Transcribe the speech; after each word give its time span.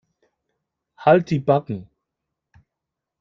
Halt 0.97 1.29
die 1.29 1.37
Backen. 1.37 1.87